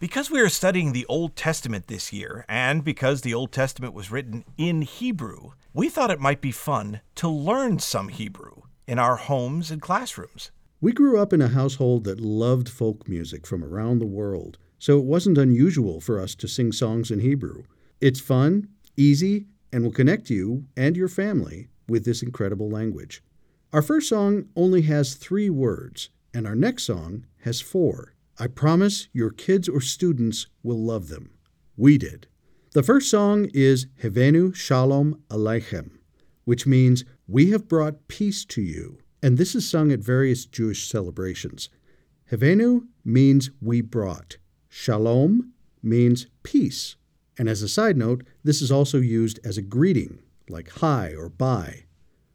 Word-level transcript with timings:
Because 0.00 0.30
we 0.30 0.40
are 0.40 0.48
studying 0.48 0.94
the 0.94 1.04
Old 1.10 1.36
Testament 1.36 1.86
this 1.86 2.10
year, 2.10 2.46
and 2.48 2.82
because 2.82 3.20
the 3.20 3.34
Old 3.34 3.52
Testament 3.52 3.92
was 3.92 4.10
written 4.10 4.46
in 4.56 4.80
Hebrew, 4.80 5.50
we 5.74 5.90
thought 5.90 6.10
it 6.10 6.18
might 6.18 6.40
be 6.40 6.52
fun 6.52 7.02
to 7.16 7.28
learn 7.28 7.80
some 7.80 8.08
Hebrew 8.08 8.62
in 8.86 8.98
our 8.98 9.16
homes 9.16 9.70
and 9.70 9.82
classrooms. 9.82 10.52
We 10.80 10.92
grew 10.92 11.20
up 11.20 11.34
in 11.34 11.42
a 11.42 11.48
household 11.48 12.04
that 12.04 12.18
loved 12.18 12.70
folk 12.70 13.06
music 13.06 13.46
from 13.46 13.62
around 13.62 13.98
the 13.98 14.06
world, 14.06 14.56
so 14.78 14.98
it 14.98 15.04
wasn't 15.04 15.36
unusual 15.36 16.00
for 16.00 16.18
us 16.18 16.34
to 16.36 16.48
sing 16.48 16.72
songs 16.72 17.10
in 17.10 17.20
Hebrew. 17.20 17.64
It's 18.00 18.20
fun, 18.20 18.68
easy, 18.96 19.48
and 19.70 19.84
will 19.84 19.92
connect 19.92 20.30
you 20.30 20.64
and 20.78 20.96
your 20.96 21.08
family 21.08 21.68
with 21.90 22.06
this 22.06 22.22
incredible 22.22 22.70
language. 22.70 23.22
Our 23.70 23.82
first 23.82 24.08
song 24.08 24.46
only 24.56 24.80
has 24.80 25.12
three 25.12 25.50
words, 25.50 26.08
and 26.32 26.46
our 26.46 26.56
next 26.56 26.84
song 26.84 27.26
has 27.40 27.60
four. 27.60 28.14
I 28.40 28.46
promise 28.46 29.08
your 29.12 29.28
kids 29.28 29.68
or 29.68 29.82
students 29.82 30.46
will 30.62 30.82
love 30.82 31.08
them. 31.08 31.32
We 31.76 31.98
did. 31.98 32.26
The 32.72 32.82
first 32.82 33.10
song 33.10 33.50
is 33.52 33.84
Hevenu 34.02 34.54
Shalom 34.54 35.22
Aleichem, 35.28 35.98
which 36.46 36.66
means 36.66 37.04
we 37.28 37.50
have 37.50 37.68
brought 37.68 38.08
peace 38.08 38.46
to 38.46 38.62
you, 38.62 38.96
and 39.22 39.36
this 39.36 39.54
is 39.54 39.68
sung 39.68 39.92
at 39.92 40.00
various 40.00 40.46
Jewish 40.46 40.88
celebrations. 40.88 41.68
Hevenu 42.32 42.86
means 43.04 43.50
we 43.60 43.82
brought. 43.82 44.38
Shalom 44.70 45.52
means 45.82 46.26
peace. 46.42 46.96
And 47.36 47.46
as 47.46 47.60
a 47.60 47.68
side 47.68 47.98
note, 47.98 48.24
this 48.42 48.62
is 48.62 48.72
also 48.72 49.00
used 49.00 49.38
as 49.44 49.58
a 49.58 49.62
greeting, 49.62 50.18
like 50.48 50.70
hi 50.70 51.12
or 51.12 51.28
bye. 51.28 51.84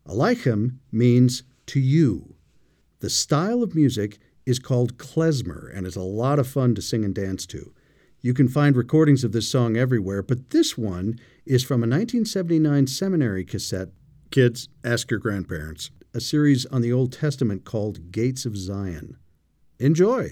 Aleichem 0.07 0.77
means 0.91 1.41
to 1.65 1.79
you. 1.79 2.35
The 2.99 3.09
style 3.09 3.63
of 3.63 3.73
music 3.73 4.19
is 4.45 4.59
called 4.59 4.97
klezmer 4.97 5.75
and 5.75 5.87
is 5.87 5.95
a 5.95 6.01
lot 6.01 6.39
of 6.39 6.47
fun 6.47 6.75
to 6.75 6.81
sing 6.81 7.03
and 7.03 7.15
dance 7.15 7.45
to. 7.47 7.73
You 8.21 8.33
can 8.33 8.47
find 8.47 8.75
recordings 8.75 9.23
of 9.23 9.31
this 9.31 9.47
song 9.47 9.77
everywhere, 9.77 10.23
but 10.23 10.49
this 10.49 10.77
one 10.77 11.19
is 11.45 11.63
from 11.63 11.81
a 11.81 11.87
1979 11.87 12.87
seminary 12.87 13.45
cassette. 13.45 13.89
Kids, 14.31 14.67
ask 14.83 15.11
your 15.11 15.19
grandparents. 15.19 15.91
A 16.13 16.19
series 16.19 16.65
on 16.67 16.81
the 16.81 16.91
Old 16.91 17.11
Testament 17.11 17.65
called 17.65 18.11
Gates 18.11 18.45
of 18.45 18.57
Zion. 18.57 19.17
Enjoy! 19.79 20.31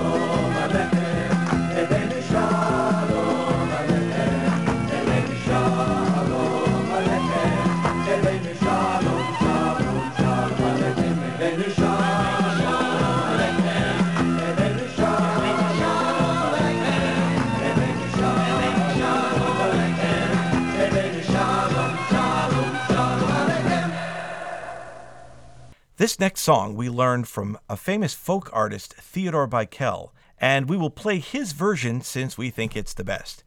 This 26.01 26.19
next 26.19 26.41
song 26.41 26.73
we 26.73 26.89
learned 26.89 27.27
from 27.27 27.59
a 27.69 27.77
famous 27.77 28.15
folk 28.15 28.49
artist, 28.51 28.95
Theodore 28.95 29.47
Bikel, 29.47 30.09
and 30.39 30.67
we 30.67 30.75
will 30.75 30.89
play 30.89 31.19
his 31.19 31.51
version 31.51 32.01
since 32.01 32.39
we 32.39 32.49
think 32.49 32.75
it's 32.75 32.95
the 32.95 33.03
best. 33.03 33.43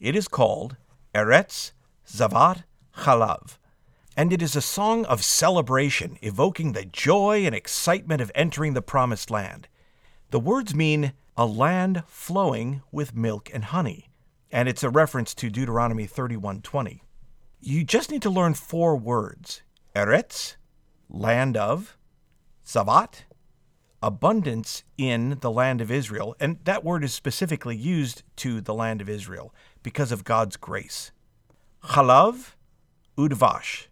It 0.00 0.16
is 0.16 0.26
called 0.26 0.78
Eretz 1.14 1.72
Zavat 2.10 2.64
Chalav, 3.00 3.58
and 4.16 4.32
it 4.32 4.40
is 4.40 4.56
a 4.56 4.62
song 4.62 5.04
of 5.04 5.22
celebration 5.22 6.16
evoking 6.22 6.72
the 6.72 6.86
joy 6.86 7.44
and 7.44 7.54
excitement 7.54 8.22
of 8.22 8.32
entering 8.34 8.72
the 8.72 8.80
promised 8.80 9.30
land. 9.30 9.68
The 10.30 10.40
words 10.40 10.74
mean 10.74 11.12
a 11.36 11.44
land 11.44 12.04
flowing 12.06 12.80
with 12.90 13.14
milk 13.14 13.50
and 13.52 13.64
honey, 13.64 14.08
and 14.50 14.66
it's 14.66 14.82
a 14.82 14.88
reference 14.88 15.34
to 15.34 15.50
Deuteronomy 15.50 16.06
31:20. 16.06 17.02
You 17.60 17.84
just 17.84 18.10
need 18.10 18.22
to 18.22 18.30
learn 18.30 18.54
four 18.54 18.96
words. 18.96 19.60
Eretz, 19.94 20.56
land 21.10 21.54
of, 21.58 21.97
Zavat, 22.68 23.24
abundance 24.02 24.84
in 24.98 25.38
the 25.40 25.50
land 25.50 25.80
of 25.80 25.90
Israel. 25.90 26.36
And 26.38 26.58
that 26.64 26.84
word 26.84 27.02
is 27.02 27.14
specifically 27.14 27.74
used 27.74 28.24
to 28.36 28.60
the 28.60 28.74
land 28.74 29.00
of 29.00 29.08
Israel 29.08 29.54
because 29.82 30.12
of 30.12 30.22
God's 30.22 30.58
grace. 30.58 31.10
Chalav 31.82 32.56
udvash, 33.16 33.86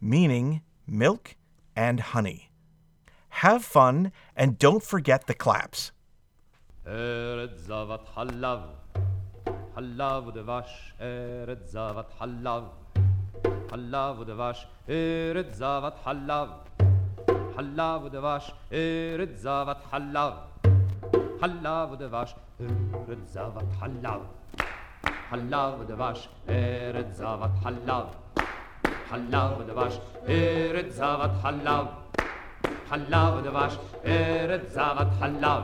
meaning 0.00 0.62
milk 0.88 1.36
and 1.76 2.00
honey. 2.00 2.50
Have 3.44 3.64
fun 3.64 4.10
and 4.34 4.58
don't 4.58 4.82
forget 4.82 5.28
the 5.28 5.34
claps. 5.34 5.92
Eretz 6.84 7.68
zavat 7.68 8.06
halav, 8.16 8.62
halav 9.76 10.32
udvash, 10.32 10.74
eretz 11.00 11.72
zavat 11.72 12.10
halav, 12.20 12.70
halav 13.68 14.26
udvash, 14.26 14.64
eretz 14.88 15.58
zavat 15.60 15.96
halav. 16.04 16.73
חלב 17.56 18.04
ודבש, 18.04 18.52
ארץ 18.72 19.30
זבת 19.34 19.76
חלב, 19.90 20.32
חלב 21.40 21.92
ודבש, 21.92 22.34
ארץ 22.60 23.18
זבת 23.24 23.64
חלב, 23.80 24.20
חלב 25.30 25.74
ודבש, 25.80 26.28
ארץ 26.48 27.06
זבת 27.10 27.50
חלב, 27.62 28.04
חלב 29.10 29.60
ודבש, 29.60 29.98
ארץ 30.28 30.86
זבת 30.88 31.30
חלב, 31.42 31.86
חלב 32.88 33.34
ודבש, 33.36 33.78
ארץ 34.04 34.62
זבת 34.72 35.08
חלב. 35.20 35.62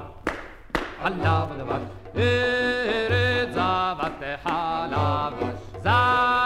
חלב 1.02 1.50
ודבש, 1.50 1.82
ארץ 2.16 3.54
זבת 3.54 4.22
חלב, 4.42 5.50
זבת 5.82 6.39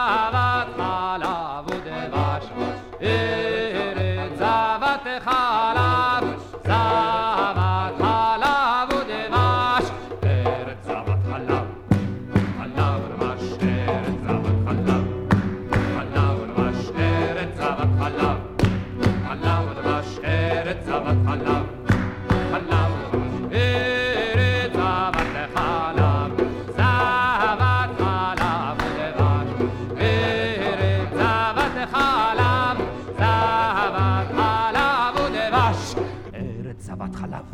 זבת 36.95 37.15
חלב, 37.15 37.45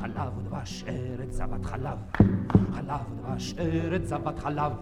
חלב 0.00 0.38
ודבש, 0.38 0.84
ארץ 0.88 1.30
זבת 1.30 1.64
חלב. 1.64 1.98
חלב 2.74 3.00
ודבש, 3.12 3.54
ארץ 3.58 4.02
זבת 4.04 4.38
חלב. 4.38 4.72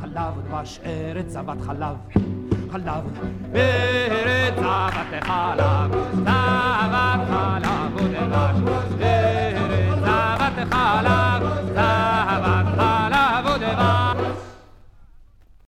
חלב 0.00 0.38
ודבש, 0.38 0.80
ארץ 0.84 1.28
זבת 1.28 1.60
חלב. 1.60 1.96
חלב, 2.72 3.04
ארץ 3.54 4.54
זבת 4.56 5.24
חלב, 5.24 5.94
זבת 6.14 7.28